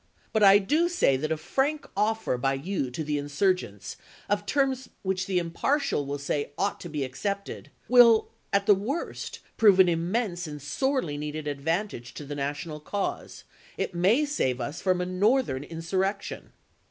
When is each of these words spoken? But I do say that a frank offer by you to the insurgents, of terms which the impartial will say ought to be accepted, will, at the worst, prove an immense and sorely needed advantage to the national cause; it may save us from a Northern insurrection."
But 0.33 0.41
I 0.41 0.57
do 0.57 0.89
say 0.89 1.15
that 1.17 1.31
a 1.31 1.37
frank 1.37 1.85
offer 1.95 2.35
by 2.35 2.55
you 2.55 2.89
to 2.89 3.03
the 3.03 3.19
insurgents, 3.19 3.97
of 4.29 4.47
terms 4.47 4.89
which 5.03 5.27
the 5.27 5.37
impartial 5.37 6.07
will 6.07 6.17
say 6.17 6.53
ought 6.57 6.79
to 6.79 6.89
be 6.89 7.03
accepted, 7.03 7.69
will, 7.87 8.29
at 8.51 8.65
the 8.65 8.73
worst, 8.73 9.41
prove 9.57 9.79
an 9.79 9.87
immense 9.87 10.47
and 10.47 10.59
sorely 10.59 11.17
needed 11.19 11.47
advantage 11.47 12.15
to 12.15 12.25
the 12.25 12.33
national 12.33 12.79
cause; 12.79 13.43
it 13.77 13.93
may 13.93 14.25
save 14.25 14.59
us 14.59 14.81
from 14.81 15.01
a 15.01 15.05
Northern 15.05 15.63
insurrection." 15.63 16.51